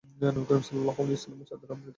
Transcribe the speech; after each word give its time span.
নবীয়ে 0.35 0.45
কারীম 0.49 0.63
সাল্লাল্লাহু 0.67 1.01
আলাইহি 1.03 1.15
ওয়াসাল্লাম 1.17 1.47
চাদরে 1.49 1.71
আবৃত। 1.73 1.89